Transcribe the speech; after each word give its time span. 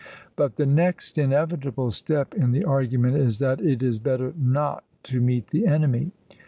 But 0.35 0.55
the 0.55 0.65
next 0.65 1.19
inevitable 1.19 1.91
step 1.91 2.33
in 2.33 2.53
the 2.53 2.65
argument 2.65 3.17
is 3.17 3.37
that 3.37 3.61
it 3.61 3.83
is 3.83 3.99
better 3.99 4.33
not 4.35 4.83
to 5.03 5.21
meet 5.21 5.49
the 5.49 5.67
enemy. 5.67 6.11